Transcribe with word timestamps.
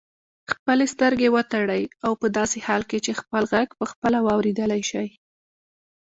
خپلې 0.51 0.85
سترګې 0.93 1.29
وتړئ 1.35 1.83
او 2.05 2.11
په 2.21 2.27
داسې 2.37 2.57
حال 2.65 2.81
کې 2.89 2.97
چې 3.05 3.11
خپل 3.21 3.43
غږ 3.53 3.67
پخپله 3.79 4.19
واورېدلای 4.21 4.81
شئ. 4.89 5.07